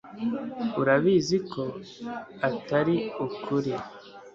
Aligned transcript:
urabizi 0.81 1.37
ko 1.51 1.63
atari 2.49 2.95
ukuri 3.25 3.73